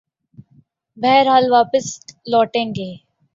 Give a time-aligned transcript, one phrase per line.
[0.97, 1.85] بہرحال واپس
[2.31, 2.91] لوٹیں گے۔